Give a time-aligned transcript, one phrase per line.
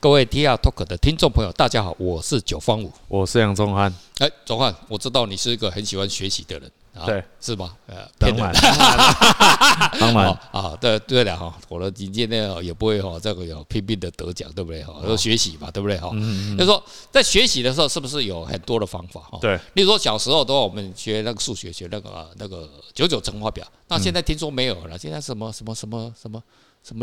[0.00, 3.94] 各位 TR Talk 的听众朋友，大家好，我是九方五，我是杨宗汉。
[4.16, 7.76] 哎，宗汉，我知道你是一个很喜欢学习的人，啊、对，是吧？
[7.86, 8.50] 呃，当然，
[10.00, 15.02] 当然 啊，对对了哈，我的今天呢也不会哈，这个有拼命的得奖，对不对哈？
[15.06, 16.08] 要学习嘛，对不对哈？
[16.14, 16.56] 嗯嗯。
[16.56, 19.38] 就是说在学习的时候，是不是有很多的方法哈？
[19.42, 26.42] 对，例如说小时候的话我们学那个数学，学那个那个九九乘法表，那现在听说没有了，现在什么什么什么什么什么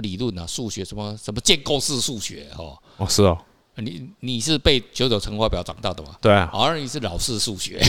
[0.01, 2.77] 理论啊，数学什么什么建构式数学哦？
[2.97, 3.37] 哦，是哦。
[3.79, 6.09] 你你是背九九乘法表长大的吗？
[6.19, 7.79] 对啊，而你是老式数学，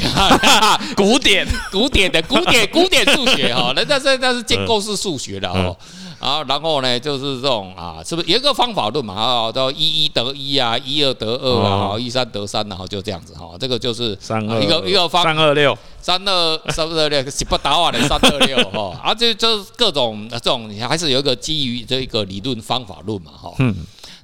[0.94, 5.74] 古典 古典的古典古典数学哈，人家是那是建构式数学的哦。
[6.18, 9.14] 啊，然后呢，就是这种啊，是不是有一个方法论嘛？
[9.14, 13.56] 啊，叫一一得一啊，一二得二啊，一三得三，然后就这样子哈。
[13.58, 18.98] 这个就是三二一个一个方三二六三二三二六是不打瓦的三二六哈。
[19.02, 23.54] 啊，就就是各种这种，你还是有一个基于这一个理论方法论嘛哈。
[23.58, 23.74] 嗯，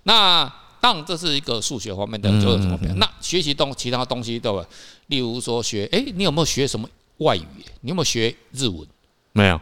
[0.04, 0.52] 那。
[0.80, 2.98] 当然，这是一个数学方面的，就是怎么样？
[2.98, 4.62] 那学习东其他东西对吧？
[5.06, 6.86] 例如说学，哎，你有没有学什么
[7.20, 7.46] 外语？
[7.80, 8.86] 你有没有学日文？
[9.32, 9.58] 没有。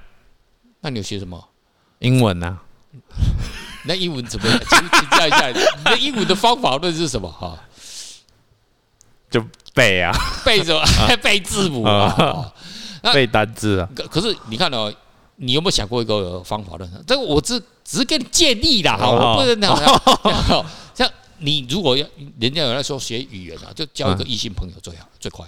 [0.81, 1.41] 那你有学什么？
[2.03, 2.59] 英文啊？
[3.85, 4.61] 那英文怎么样？
[4.69, 7.29] 请请教一下，你的英文的方法论是什么？
[7.31, 7.59] 哈，
[9.31, 10.13] 就背啊，
[10.45, 10.81] 背什么？
[11.23, 12.53] 背字母啊，
[13.13, 13.89] 背单字啊。
[13.97, 14.93] 可可是你看哦，
[15.37, 16.89] 你有没有想过一个方法论？
[17.07, 19.77] 这个我只只是给你建议啦，哈，我不能讲。
[20.95, 22.07] 像你如果要
[22.39, 25.45] 人家有人说学语言啊，就交一个异性朋友最好最快。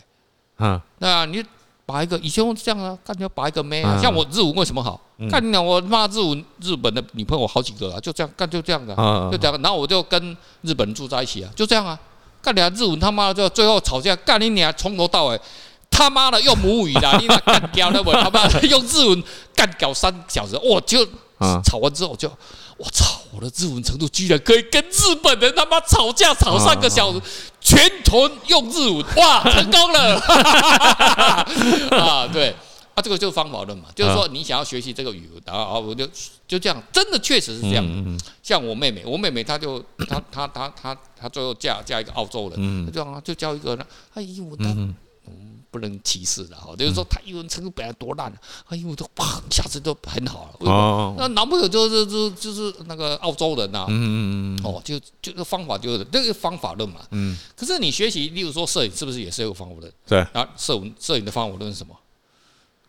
[0.58, 1.44] 嗯，那你
[1.86, 5.00] 把一个以前我这样啊，干掉把一个妹啊，像我日文为什么好？
[5.30, 8.94] 干掉我骂日文日本的女朋友好几个啊，就这样干就这样的，
[9.30, 9.60] 就这样。
[9.62, 11.98] 然后我就跟日本人住在一起啊，就这样啊，
[12.42, 15.40] 干掉日文他妈的就最后吵架，干你俩从头到尾
[15.90, 19.22] 他妈的用母语的， 你那干掉那我他妈的用日文
[19.54, 21.06] 干掉三小时，我就
[21.64, 22.30] 吵完之后就。
[22.76, 23.20] 我操！
[23.32, 27.20] 我的日文程度居然可以跟日本人他妈吵架吵三个小时，
[27.60, 30.20] 全屯用日文，哇， 成功了！
[31.90, 32.54] 啊，对，
[32.94, 36.08] 啊，这个就是方法论嘛，就是说你想要学习这个语文，然后啊，我就
[36.46, 38.18] 就这样，真的确实是这样。
[38.40, 43.76] 像我妹妹，我妹妹她就她她她她她最后嫁嫁一个澳洲人，就就教一个，
[44.14, 44.64] 哎呦我的。
[45.74, 48.32] 不能歧视的哈，就是说他英文程度本来多烂，
[48.68, 50.70] 他英文都啪一下子都很好了。
[50.70, 53.84] 哦，那男朋友就是就就是那个澳洲人呐。
[53.88, 54.60] 嗯嗯嗯。
[54.64, 57.00] 哦，就就是方法就是那个方法论嘛。
[57.10, 57.36] 嗯。
[57.56, 59.92] 可是你学习，例如说摄影，是不是也是有方法论？
[60.06, 60.20] 对。
[60.32, 61.92] 啊，摄影摄影的方法论是什么？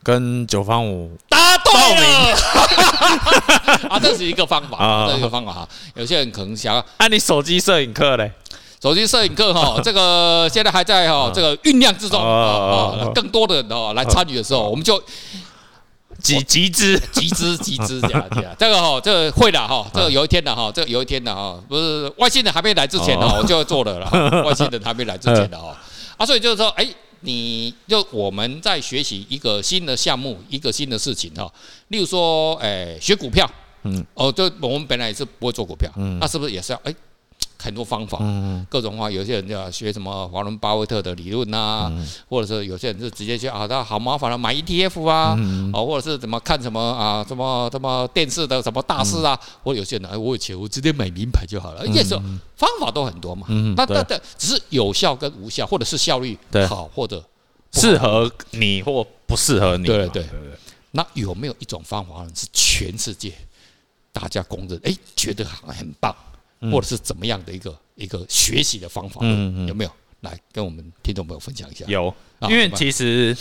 [0.03, 2.38] 跟九方五答对了。
[3.90, 5.67] 啊，这是一个方法，这是一个方法哈。
[5.96, 8.31] 有些人可能想要，按你手机摄影课嘞。
[8.85, 15.01] 手机摄影课哈， 这个现在还在哈这个酝酿之中啊，更多的人哦来参与的时候，我们就
[16.22, 16.96] 集集资。
[17.12, 24.44] 集资集资这样这样，这个哈这个会的哈，这个有一天的哈，这个有一天的哈，不是外星人还没来之前呢，我就要做的了。
[24.44, 25.75] 外星人还没来之前的 哈。
[26.17, 26.88] 啊，所以就是说，哎，
[27.22, 31.52] 你就我们在学习一个新的项目，一个新的事情哈，
[31.88, 33.50] 例如说，哎，学股票，
[33.81, 36.94] 嗯，哦，就我们本来也是不会做股票，嗯，那是不是也是要哎？
[37.66, 38.20] 很多方法，
[38.70, 41.92] 各种话，有些人就要学什么华伦巴菲特的理论呐，
[42.30, 45.36] 或者是有些人就直接去啊，他好麻烦了，买 ETF 啊，
[45.74, 52.16] 啊，或者是怎么看什么啊，什么什么电视的什么大事啊，或者有些人哎，我有钱，我直接买名牌就好了，也是
[52.56, 56.38] 方法都很多嘛，那那那只是有效跟无效，或者是效率
[56.70, 57.24] 好或者
[57.74, 60.08] 适合你或不适合你，对。
[60.09, 60.26] 对对。
[60.92, 63.34] 那有没有一种方法是全世界
[64.14, 66.16] 大家公认，哎，觉得好像很棒？
[66.72, 69.22] 或者是怎么样的一个一个学习的方法，
[69.68, 71.86] 有没有来跟我们听众朋友分享一下？
[71.88, 73.36] 有，因为其实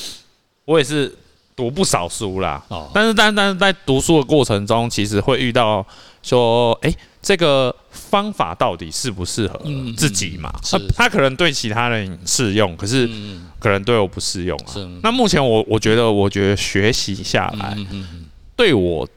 [0.65, 1.15] 我也是
[1.57, 2.65] 读不少书啦。
[2.69, 5.87] 哦，但是但但是在读书的过程中，其实会遇到
[6.23, 9.61] 说，哎，这个方法到底适不适合
[9.97, 10.53] 自己嘛？
[10.62, 13.09] 他他可能对其他人适用，可是
[13.59, 14.75] 可能对我不适用啊。
[15.03, 17.76] 那目前我我觉得，我觉得学习下来，
[18.56, 19.09] 对我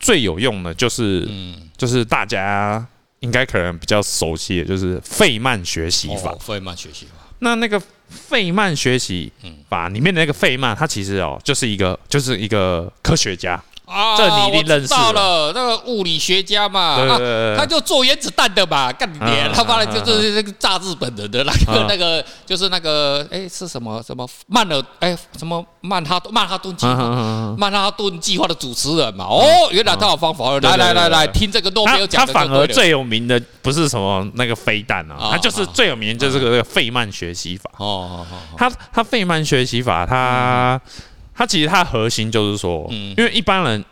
[0.00, 1.28] 最有用的就是，
[1.76, 2.86] 就是大家。
[3.20, 6.34] 应该可能比较熟悉的就是费曼学习法。
[6.40, 7.12] 费曼学习法。
[7.40, 9.30] 那那个费曼学习
[9.68, 13.62] 法里面的那个费曼，他其实哦，就是一个就是一个科学家。
[13.86, 16.96] 啊，这你一定认识了，那个物理学家嘛，
[17.56, 40.80] 他就做原子弹的嘛，干你娘，他妈的就是那个炸日本人的那个那个，就是那个哎是什么什么曼尔哎什么曼哈曼哈顿计划，曼哈顿计划的主持人嘛，哦，原来他有方法，来来来来听这个诺贝尔奖，他反而最有名的不是什么那个飞弹啊，他就是最有名就是这个费曼学习法，哦，他他费曼学习法他。
[41.36, 43.84] 它其实它的核心就是说，因为一般人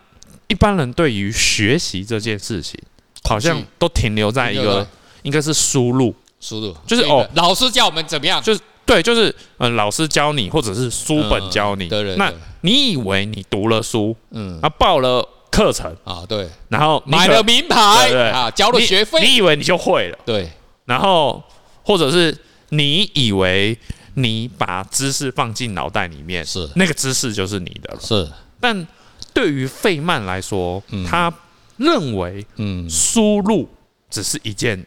[0.49, 2.81] 一般人对于学习这件事情，
[3.25, 4.87] 好像都停留在一个
[5.23, 8.43] 应该是输入，输入就是哦，老师教我们怎么样？
[8.43, 11.89] 就是对，就是嗯、呃，老师教你，或者是书本教你。
[11.89, 12.17] 对对。
[12.17, 12.33] 那
[12.63, 20.19] 你以为你读了书，嗯，啊，报了课程啊，对，然后买了名牌，对啊，交了学费，你以为你就会了？
[20.25, 20.51] 对。
[20.85, 21.43] 然后
[21.83, 22.37] 或者是
[22.71, 23.79] 你以为
[24.15, 26.69] 你把知识放进脑袋里面，是。
[26.77, 28.31] 那个知识就是你的了，是。
[28.61, 28.87] 但
[29.33, 31.33] 对于费曼来说，他
[31.77, 33.69] 认为，嗯，输入
[34.09, 34.87] 只是一件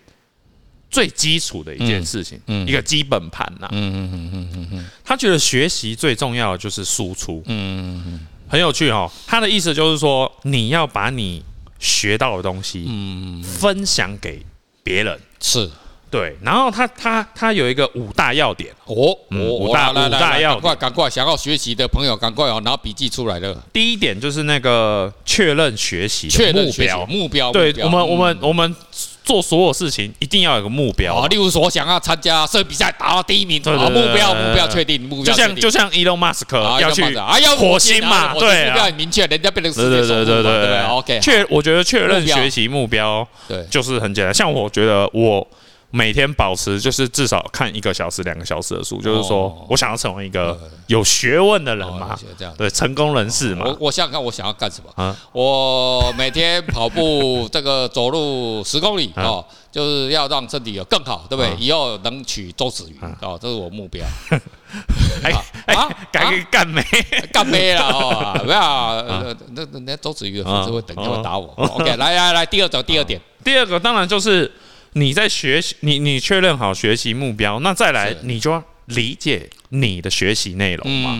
[0.89, 9.11] 最基础的一件事情，一个基本盘呐，嗯嗯嗯嗯嗯嗯，他觉得学习最重要的就是输出，嗯嗯嗯，很有趣哦。
[9.27, 11.43] 他的意思就是说，你要把你
[11.77, 14.45] 学到的东西，嗯，分享给
[14.81, 15.69] 别人，是。
[16.09, 18.73] 对，然后他他他有一个五大要点。
[18.85, 23.61] 哦，五大五大要点，赶快赶快，想要学习的朋友赶快哦，拿笔记出来了。
[23.73, 27.05] 第一点就是那个确认学习确认目标。
[27.07, 28.73] 目标，对我们我们我们
[29.25, 31.15] 做所有事情一定要有个目标。
[31.15, 31.27] 啊。
[31.27, 41.19] 例如说，想要参加设计比赛，达到第一名，好，目标目标确定目标，就像就像 Elon Musk 要去啊要火星嘛，对，目标很明确，人家变成世界首富，对对对，OK。
[41.19, 43.65] 确我觉得确认学习目标对。
[43.69, 45.45] 就是很简单，像我觉得我。
[45.97, 50.55] 每天保持就是至少看一个小时、两个小时的书，就是说我想要成为一个
[50.85, 52.15] 有学问的人嘛，
[52.55, 53.65] 对，成功人士嘛。
[53.65, 55.15] 我我想想看，我想要干什么？
[55.31, 61.55] 我每天跑步，这个走路十公里 哦，就是要让身体有更好，对不对？
[61.57, 64.05] 以后能娶周子瑜哦，这是我目标。
[65.23, 65.31] 哎
[65.73, 66.83] 啊，改干没
[67.33, 69.01] 干没了 哦，不要
[69.53, 71.47] 那那那周子瑜的粉丝会等一会打我。
[71.57, 74.51] OK，来来来，第二种第二点，第二个当然就是。
[74.93, 81.13] 你在学习，你你确认好学习目标，那再来你就要理解你的学习内容嘛。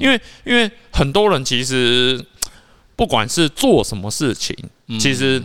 [0.00, 2.24] 因为因为很多人其实
[2.96, 4.56] 不管是做什么事情，
[4.98, 5.42] 其实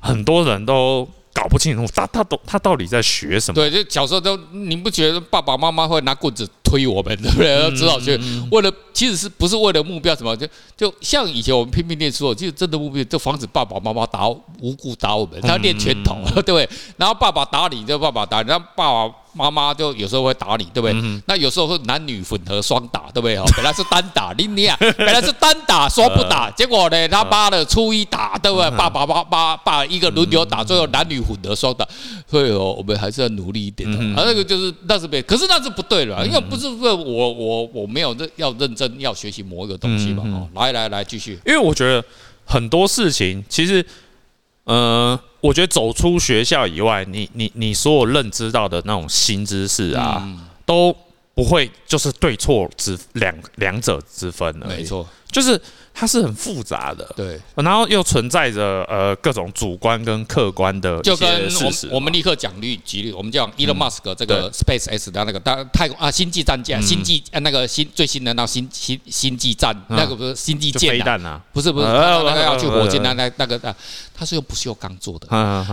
[0.00, 1.08] 很多人都。
[1.30, 3.54] 搞不清楚他他都他到底在学什么？
[3.54, 7.60] 对，就小时候都你不觉得爸爸妈妈会拿棍子推我们，对不对？
[7.60, 8.18] 要知道去
[8.50, 10.36] 为了其实是不是为了目标什么？
[10.36, 16.68] 就就像以前我们拼命念书，其实真的目标就防止爸爸妈妈打无辜打我们，他要练拳头， 对不对？
[16.96, 19.14] 然后爸爸打你，就爸爸打你，然后爸爸。
[19.32, 20.92] 妈妈就有时候会打你，对不对？
[20.94, 23.36] 嗯、那有时候是男女混合双打，对不对？
[23.36, 28.70] 哦， 本来是单打，你你啊，本来是单打说不打，结果呢，他妈的初一打，对不对？
[28.70, 31.86] 爸爸爸爸爸一个轮流打，最后男女混合双打，
[32.26, 33.98] 所以哦，我们还是要努力一点的。
[34.20, 40.24] 啊，那个就是那是别，可是那是不对了，因为不是说我我我没有认要认真要学习某一个东西嘛。
[40.26, 41.38] 哦，来来来，继续。
[41.46, 42.02] 因为我觉得
[42.44, 43.84] 很多事情其实。
[44.68, 50.94] 呃，我觉得走出学校以外，你你你所有认知到的那种新知识啊，嗯、都
[51.38, 54.66] 不会就是对错之两两者之分了。
[54.66, 55.60] 没错，就是。
[56.00, 73.74] 它是很复杂的，对，然后又存在着呃各种主观跟客观的就跟我我们立刻讲率几率，我们讲 Elon Musk 这个 Space X 的那个太太空啊星际战舰，星际那个新最新的那星星星际战那个不是星际舰啊，不是不是那个要去火箭那那那个啊，
[74.14, 75.26] 它是用不锈钢做的，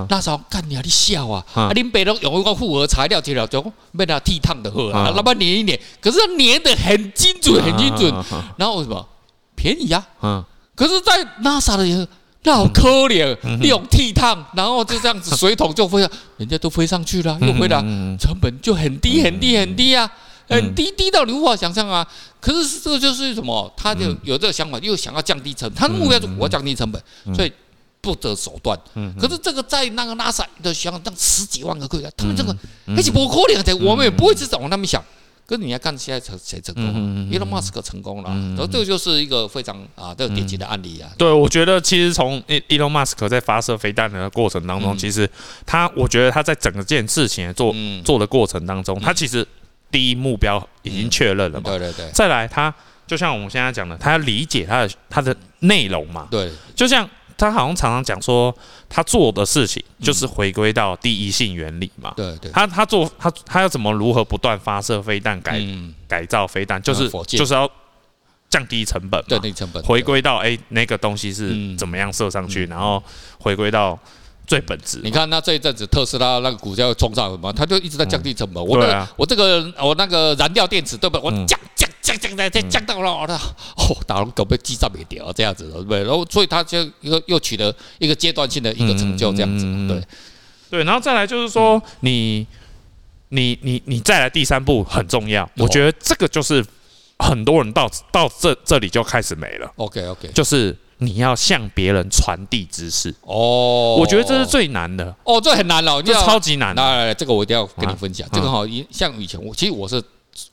[0.09, 3.61] 那时候干你啊你笑啊，啊林北都用一个复合材料接了就
[3.95, 8.13] 被它剃烫的喝啊，那么粘一粘，可是它粘的很精准很精准，
[8.57, 9.07] 然后为什么？
[9.55, 10.43] 便宜呀，嗯，
[10.75, 12.07] 可是，在 NASA 的人
[12.43, 17.79] 那好可怜，利用倜傥，然后就这样子水桶就飞了， 人家都飞上去了，又回来，
[18.19, 20.07] 成本就很低很低很低啊，
[20.47, 22.05] 很低低到你无法想象啊。
[22.39, 23.73] 可是这个就是什么？
[23.75, 27.01] 他就有这个想法，又想要降低成本，他的目标是我要降低成本，
[27.33, 27.51] 所以
[28.01, 28.77] 不择手段。
[29.19, 32.55] 可是这个在那个 NASA 的想让十几万个科学家，他们这个
[32.95, 35.03] 而且不可怜的，我们也不会去往那么想。
[35.47, 36.83] 可是你要看现在谁成功
[37.31, 41.09] ，Elon Musk 成功了，然后这个就是一个非常啊，这个典型的案例啊。
[41.17, 45.29] 对，我觉得其实从 Elon Musk 在发射飞弹的过程当中，其实
[45.65, 47.73] 他，我觉得他在整个件事情做
[48.03, 49.47] 做的过程当中，他其实
[49.91, 51.69] 第一目标已经确认了嘛。
[51.69, 52.09] 对对对。
[52.11, 52.73] 再来，他
[53.05, 56.27] 就像我们现在讲的，他要理解他的他的内容嘛。
[56.31, 56.51] 对。
[56.75, 57.07] 就像。
[57.37, 58.55] 他好像常常讲说，
[58.87, 62.13] 他做的事情就是回归到第一性原理嘛。
[62.15, 62.51] 对对。
[62.51, 65.61] 他他做他他要怎么如何不断发射飞弹改
[66.07, 67.69] 改造飞弹，就是就是要
[68.49, 69.27] 降低成本嘛。
[69.27, 69.83] 降低成本。
[69.83, 73.03] 回归到哎那个东西是怎么样射上去，然后
[73.39, 73.99] 回归到
[74.47, 75.01] 最本质。
[75.03, 78.65] 你看那这一阵子特斯拉那个股价又冲上什么，他就一直在降低成本。
[78.65, 81.23] 我的我这个我那个燃料电池对不对？
[81.23, 81.59] 我降
[82.05, 82.15] 降。
[82.15, 83.35] 降降在降降到了，
[83.75, 86.03] 哦，打龙狗被击炸没掉，这样子，对不对？
[86.03, 90.01] 然后所以他就一个又取得一个阶段性的一个成就，这样子，对
[90.69, 90.83] 对。
[90.83, 92.45] 然后再来就是说，你
[93.29, 96.63] 你你你再来第三步很重要，我觉得这个就是
[97.19, 99.71] 很多人到到这这里就开始没了。
[99.75, 106.73] OK OK，就是你要向别人传递知识哦，我觉得这是最难的哦，这很难了，这超级难。
[106.75, 108.27] 来来来，这个我一定要跟你分享。
[108.31, 110.01] 这个哈，像以前我其实我是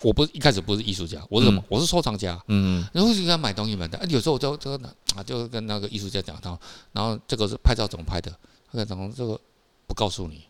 [0.02, 1.62] 我不是一开始不是艺术家，我是什么？
[1.68, 2.40] 我是收藏家。
[2.48, 4.72] 嗯，然后就给他买东西买的，有时候我就就
[5.16, 6.58] 啊就跟那个艺术家讲到，
[6.92, 8.32] 然后这个是拍照怎么拍的？
[8.72, 9.38] 他讲这个
[9.86, 10.44] 不告诉你，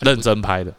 [0.00, 0.72] 认真拍的。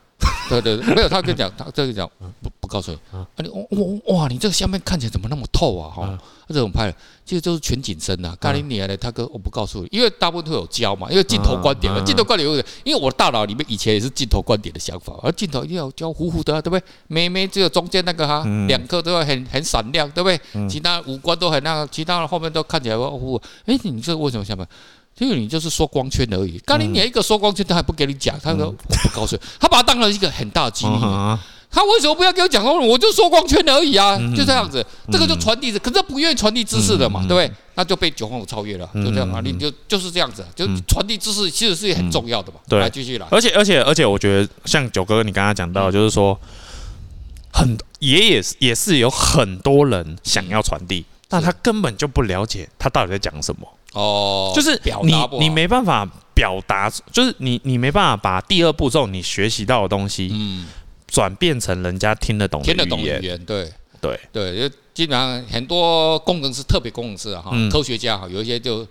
[0.49, 2.09] 对对对，没有，他跟你讲，他这个讲
[2.41, 5.89] 不不告诉你啊，你哇哇，你这个下面看起来怎么那么透啊？
[5.89, 6.95] 哈，他这种拍的，
[7.25, 8.33] 其实就是全景深呐。
[8.39, 16.83] 咖喱你来他哥，我不告诉你，因为大部分都有焦嘛，因为镜头观点嘛，镜头观点有点，因为我的大脑里面以前也是镜头观点的想法，而镜头一定要焦糊糊的，对不对？
[17.07, 20.69] 每每只有中间那个哈，两颗都要很很闪亮，对不对？
[20.69, 23.41] 其他五官都很那个，其他的后面都看起来糊糊。
[23.65, 24.67] 哎，你这为什么下面？
[25.17, 30.95] 因为你就是缩光圈而已，刚你连一个缩光圈他还不给你讲，他说我不告诉你，他把它当成一个很大的机密。
[31.71, 34.17] 他为什么不要给我讲说我就说光圈而已啊？
[34.35, 37.51] 就这样子，这个就传递，可是他不愿意传递知识的嘛，对不对？
[37.75, 42.59] 那就被九方五超越了，就这样啊，你就就是这样子，就传递知识其实是很重要的嘛。
[42.67, 43.27] 对，来继续来。
[43.29, 46.37] 而且而且而且，我觉得像九哥你刚刚讲到，就是说
[47.53, 53.67] 很也也也是有很多人想要传递，但他根本就不了解他到底在讲什么。
[53.93, 60.67] 哦，就是你你没办法表达，就是你你没办法把第二步骤你学习到的东西，嗯，
[61.09, 63.71] 转变成人家听得懂听得懂语言，对。
[64.01, 64.19] 对。
[64.31, 68.85] 对，就基本上很多工程师，特别工程师啊，哈，科学家哈，有一些就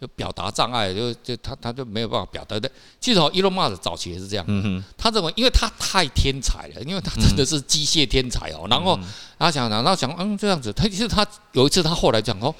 [0.00, 2.58] 就表达障碍，就就他他就没有办法表达。
[2.58, 2.70] 的。
[2.98, 8.98] 其实哦，Elon Musk 早期也是这样，嗯，他认为因为他太天才了，因为他真的是机械天才哦，然后
[9.38, 12.54] 他想然后想嗯这样子，他其实他有一次他后来讲哦，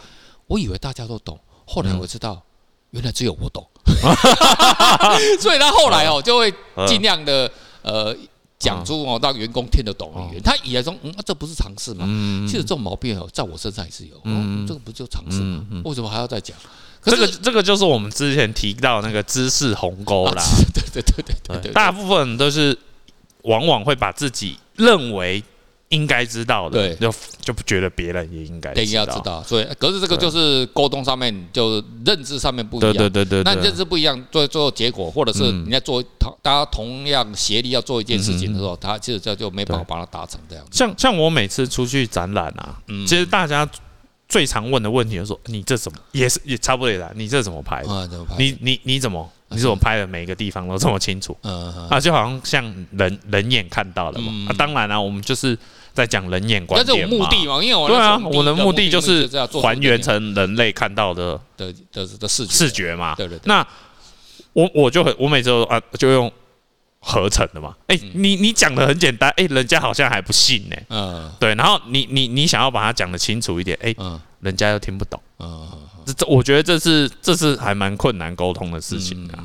[0.47, 1.39] 我以为大家都懂。
[1.67, 2.43] 后来我知道，
[2.91, 3.67] 原来只有我懂，
[5.41, 6.53] 所以他后来哦就会
[6.87, 8.15] 尽量的呃
[8.59, 10.43] 讲出哦让员工听得懂语言。
[10.43, 12.07] 他以为说，嗯，这不是常识吗？
[12.47, 14.21] 其实这种毛病哦，在我身上也是有。
[14.25, 15.65] 嗯，这个不就常识吗？
[15.85, 16.57] 为什么还要再讲？
[17.03, 20.43] 这个这个就是我们之前提到那个知识鸿沟啦。
[20.75, 22.79] 对对对对对对，大部分都是
[23.43, 25.43] 往往会把自己认为。
[25.95, 40.65] 应该知道的，对，就就不觉得别人也应该一定要知道，所以可是这个就是沟通上面就认知上面不一样，对对对对，那认知不一样，最最后结果或者是你在做同大家同样协力要做一件事情的时候，他其实这就没办法把它达成这样。
[40.73, 43.69] 像像我每次出去展览啊，其实大家
[44.29, 47.77] 最常问的问题就是说，你这怎么也是也差不多也来，你这怎么拍？
[47.83, 48.35] 啊，怎么拍？
[48.39, 51.37] 你你你怎么你怎么拍的每一个地方都这么清楚？
[51.43, 54.49] 嗯啊，就好像像人人眼看到的嘛。
[54.49, 55.59] 啊，当然了，我们就是。
[55.95, 57.15] 在讲人眼观点嘛，
[57.63, 59.31] 因为我对啊，我的目的就是
[59.63, 63.15] 还原成人类看到的的的的视视觉嘛。
[63.15, 63.39] 对对。
[63.45, 63.65] 那
[64.55, 66.33] 我我就很，我每次都啊就用
[66.99, 67.77] 合成的嘛。
[67.87, 70.77] 哎，你你讲的很简单，哎，人家好像还不信呢。
[70.89, 71.31] 嗯。
[71.39, 73.95] 对，然后你你你想要把它讲的清楚一点，哎，
[74.41, 75.23] 人家又听不懂。
[75.39, 75.69] 嗯。
[76.05, 79.45] 这这，我觉得这是这是还蛮困难沟通的事情啊。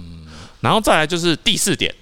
[0.62, 1.94] 然后再来就是第四点，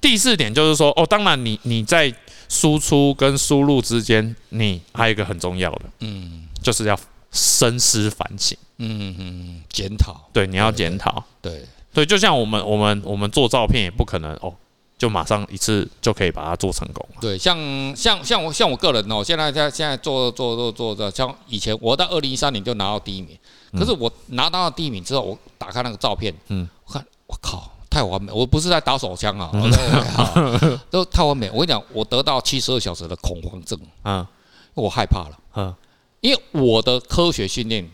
[0.00, 2.14] 第四点就是说，哦，当然你你在。
[2.48, 6.94] 输出跟输入之间，你还有一个很重要的，嗯，就是要
[7.30, 11.64] 深思反省，嗯嗯，检讨，对，你要检讨，对。
[11.94, 14.54] 对，就像我们我们我们做照片也不可能哦，
[14.98, 17.56] 就马上一次就可以把它做成功，对，像
[17.96, 23.38] 像像我像我个人哦，现在在现在做做做做的，像以前我到二零一三年就拿到第一名，
[23.72, 27.70] 可是我拿到第一名之后，我打开那个照片，嗯，我看我靠。
[27.90, 29.50] 太完美，我不是在打手枪啊，
[30.88, 31.50] 都太完美。
[31.50, 34.26] 我跟你讲，我得到七十二小时的恐慌症，嗯，
[34.72, 35.74] 我害怕了，嗯，
[36.22, 37.86] 因为我的科学训练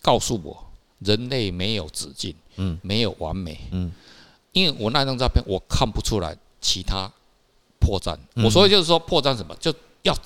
[0.00, 0.56] 告诉我，
[1.00, 3.92] 人类没有止境，嗯，没有完美，嗯，
[4.52, 7.12] 因为我那张照片我看不出来其他
[7.78, 10.16] 破绽，我所以就是说破绽什么，就要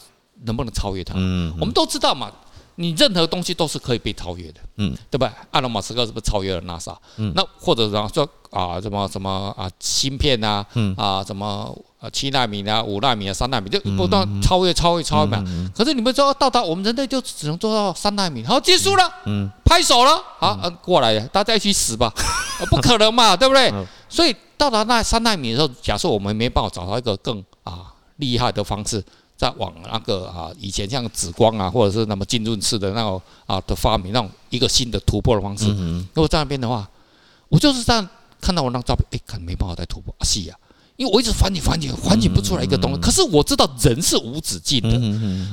[0.45, 2.33] 能不能超越它，嗯，我们都知道嘛。
[2.77, 5.33] 你任何东西都是可以被超越的，嗯，对吧？
[5.53, 6.97] 阿隆马斯克是不是超越了 NASA？
[7.17, 8.01] 嗯，那或者说
[8.51, 15.43] 啊，什么什么啊，芯片啊，嗯啊，什么啊，七纳米啊，五纳米啊，三纳米，就不断超越、超越、超越嘛。
[15.75, 22.13] 可是你们说到达我们人类就只能做到三纳米，好，结束了，嗯，拍手了，好，嗯，过来，大家一起死吧，
[22.71, 23.73] 不可能嘛，对不对？
[24.09, 29.05] 所以到达那三纳米的时候，假设我们没办法找到一个更啊厉害的方式。
[29.37, 35.67] 在往那个啊，以前像紫光啊，或者是那么浸润式的那种啊的发明，那种一个新的突破的方式。
[36.15, 36.89] 如果在那边的话，
[37.49, 38.09] 我就是这样
[38.41, 40.55] 看到我那张照片，哎，可能没办法再突破啊，是呀，
[40.97, 43.01] 因为我一直反省反省，反省不出来一个东西。
[43.01, 44.91] 可是我知道人是无止境的，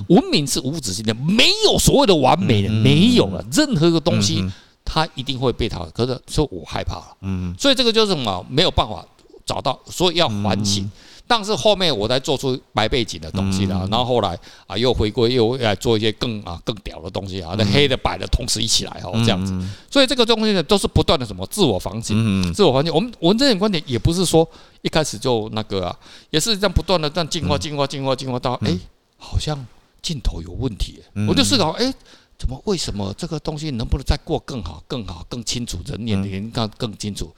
[0.09, 4.47] 文明是无止境的，没有所谓的完美的，没有了，任何一个东西
[4.85, 5.91] 它一定会被淘汰。
[5.91, 7.17] 可是说我害怕了，
[7.57, 9.03] 所以这个就是什么，没有办法。
[9.43, 10.89] 找到，所以要反省。
[11.31, 19.57] 嗯但是后面我才做出白背景的东西了，然后后来啊又回归又来做一些更啊更屌的东西啊，那黑的白的同时一起来哦这样子，
[19.89, 22.93] 所以这个东西呢都是不断的什么自我反省，自我反省。
[22.93, 24.45] 我们我们这点观点也不是说
[24.81, 25.97] 一开始就那个啊，
[26.31, 28.77] 也是这样不断的这样进化进化进化进化到哎
[29.17, 29.57] 好像
[30.01, 31.93] 镜头有问题，我就思考哎
[32.37, 37.33] 怎么为什么这个东西能不能再过更好更好更清楚人脸脸更更清楚。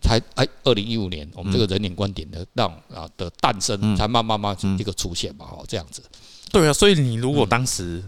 [0.00, 6.02] 才哎，二零一五年，我们这个人脸观点的让啊的诞生，才慢慢慢一个出现嘛，哦，这样子。
[6.52, 8.02] 对啊，所以你如果当时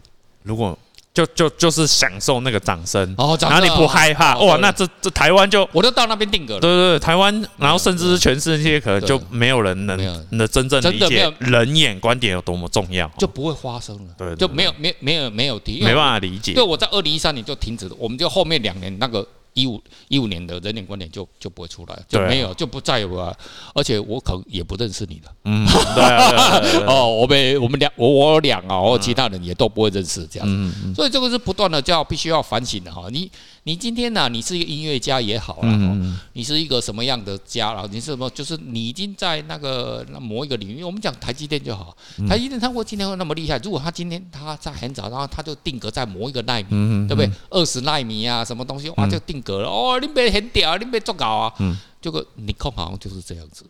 [0.44, 0.78] 如果
[1.12, 6.60] 就就就是享受那个掌声，然后你不害怕哇，那这这台湾就我就到那边定格了。
[6.60, 14.14] 对对对，台湾，然后甚至是全世界可能就没有人能能真正理解人眼观点有多么重要，就不会发生了。
[14.16, 16.52] 对，就没有没没有没有提，没办法理解。
[16.54, 19.26] 对，我在二零一三年就停止了，我们就后面两年那个。
[19.58, 23.36] 一五一五年的人脸观点就就不会出来，就没有就不在乎了，
[23.74, 25.32] 而且我可能也不认识你了。
[25.44, 30.94] 嗯， 对哦，我们我们俩我我俩啊，我其他人也都不会认识这样。
[30.94, 33.08] 所以这个是不断的叫必须要反省的哈。
[33.10, 33.30] 你
[33.68, 37.86] 你今天呢，你是一个音乐家也好了，你是一个什么样的家了？
[37.92, 38.30] 你是什么？
[38.30, 41.94] 就是你已经在那个某一个领域，我们讲台积电就好，
[42.26, 43.58] 台积电它会今天会那么厉害？
[43.58, 47.30] 如果他今天他在很早，然后他就定格在某一个纳米，对不对？
[47.50, 49.68] 二十纳米啊，什么东西哇就定格了。
[49.68, 51.52] 哦，你别很屌，你别作搞啊！
[51.58, 53.66] 嗯，这个尼康好像就是这样子。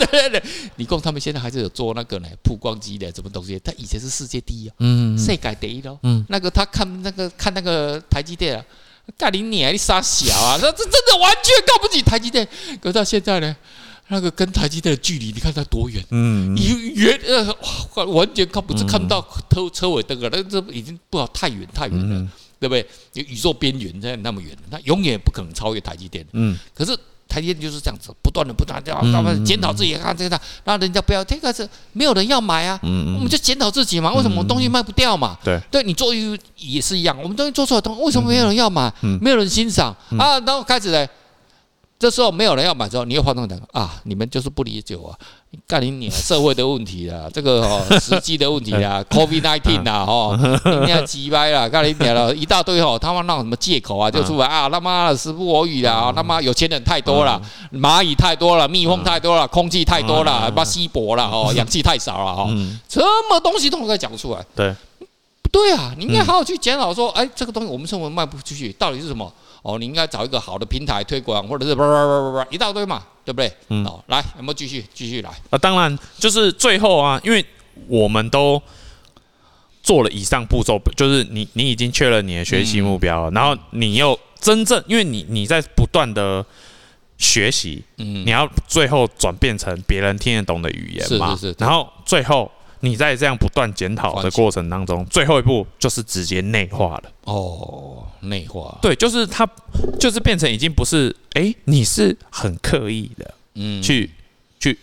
[0.00, 0.42] 对对 对，
[0.78, 3.56] 尼康他们现在还是有做那个呢，曝光机的什么东西？
[3.60, 5.96] 他以前是世界第一啊，嗯，世界第一咯。
[6.02, 8.64] 嗯，那个他看那个看那个台积电啊，
[9.16, 10.58] 干你娘，你傻小啊！
[10.58, 12.46] 这这真的完全看不起台积电。
[12.80, 13.56] 可到现在呢，
[14.08, 16.04] 那个跟台积电的距离，你看它多远？
[16.10, 19.20] 嗯，你远呃，完全看不是看不到
[19.50, 22.28] 车车尾灯啊，那这已经不好太远太远了。
[22.58, 22.88] 对不对？
[23.12, 26.26] 宇宙边缘在那么远，它永远不可能超越台积电。
[26.32, 26.58] 嗯。
[26.74, 26.98] 可是
[27.36, 32.80] 台积电就是这样子，不断的不断的，慢慢检讨自己，看这个，让人家不要这个是没有人要买啊。
[32.82, 35.36] 嗯，我们就检讨自己嘛，为什么东西卖不掉嘛？
[35.44, 35.60] 对。
[35.70, 38.90] 对你做一也是一样，我们东西做出来东西，为什么没有人要买？
[39.20, 40.40] 没有人欣赏啊？
[40.46, 41.06] 然后开始呢，
[41.98, 45.18] 这时候没有人要买之后，你又换成讲啊，你们就是不理解我。
[45.66, 46.10] 干你你！
[46.10, 57.40] 社会的问题啦，这个哦， 时机的问题啦，COVID nineteen 啦，哦，你娘鸡掰啦，干你你了，一大堆哦，他们那什么借口啊，就出来啊，他妈的时不我与啊，他妈有钱人太多了，
[57.72, 62.54] 蚂蚁太多了，蜜蜂太多了，空气太多了，他妈稀薄了哦，氧气太少了哦，
[62.86, 64.44] 什么东西都可以讲出来。
[64.54, 64.74] 对，
[65.40, 69.32] 不对啊，你应该好好去检讨说，哎，这个东西我们生活卖不出去，到底是什么？
[69.66, 73.52] 哦，你应该找一个好的平台推广，或者是叭叭叭叭叭一大堆嘛，对不对？
[73.68, 75.30] 嗯，哦，来，有没有继续继续来？
[75.50, 77.44] 啊，当然，就是最后啊，因为
[77.88, 78.62] 我们都
[79.82, 86.46] 做了以上步骤，就是你你已经确认你的学习目标了，嗯、然后你又真正，因为你你在不断的
[87.18, 92.48] 学习，嗯，你要最后转变成别人听得懂的语言嘛，是是是，然后最后。
[92.86, 97.04] 你在这样不断检讨的过程当中，最后一步就是直接内化了。
[97.24, 98.78] 哦，内化。
[98.80, 99.48] 对，就是它，
[99.98, 104.10] 就是变成已经不是，哎、欸，你是很刻意的，嗯，去。
[104.58, 104.78] 去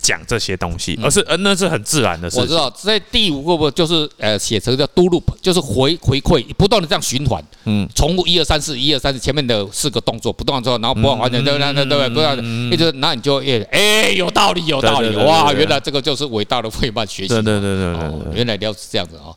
[0.00, 2.42] 讲这些东西，而是呃，那是很自然的事情。
[2.42, 11.72] 我知道，在第五个不就是呃，写成叫 do loop，就是回回馈，不断的这样循环，嗯，重复一二三四，一二三四前面的四个动作，不断之后，然后不断完成对不对？
[11.74, 12.08] 对不对？
[12.08, 12.38] 不断，
[12.72, 19.28] 一直，那你就哎哎，有道理，有道理，哇，原来这个就是伟大的费曼学习，对对对对对，原来要是这样子啊。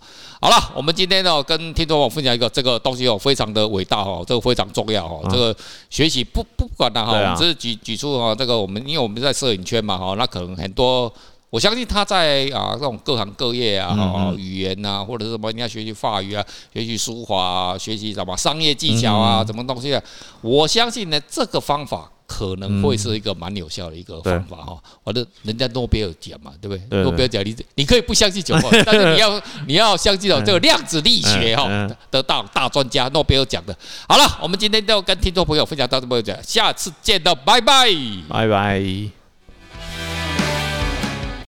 [0.43, 5.55] 好了，我们今天呢跟听众朋友分享一个这个东西哦，非常的伟大哦，这个非常重要哈，这个
[5.91, 11.13] 学习不不管了哈，我们只是举举出哈，这个我们因为我们在摄影圈嘛哈，那可能很多，
[11.51, 20.01] 我相信他在啊这种各行各业啊，语言呐或者是什么，你要学习法语啊，学习书法啊，学习什么商业技巧啊，什么东西啊，
[20.41, 22.11] 我相信呢这个方法。
[22.31, 27.03] 可能会是一个蛮有效的一个方法哈，反正人家诺贝尔奖嘛，对不对？
[27.03, 31.67] 诺贝尔奖你你可以不相信九号， 但是你要你要相信哦，这个量子力学哈，
[32.09, 33.75] 得到大专家诺贝尔奖的。
[34.07, 37.89] 好了，我们今天就跟听众朋友分享到这么讲，下次见到，拜拜，
[38.29, 39.20] 拜拜。